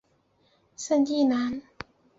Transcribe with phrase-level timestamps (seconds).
[0.77, 1.61] 圣基兰。